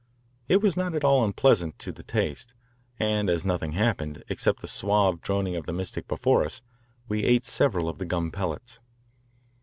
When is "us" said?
6.43-6.63